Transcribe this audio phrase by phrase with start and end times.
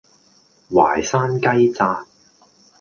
[0.73, 2.07] 淮山雞扎